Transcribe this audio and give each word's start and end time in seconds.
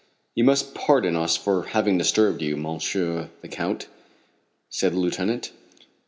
"You 0.33 0.43
must 0.45 0.73
pardon 0.73 1.15
us 1.15 1.37
for 1.37 1.61
having 1.61 1.99
disturbed 1.99 2.41
you, 2.41 2.57
Monsieur 2.57 3.29
the 3.43 3.47
Count," 3.47 3.87
said 4.67 4.93
the 4.93 4.97
lieutenant. 4.99 5.51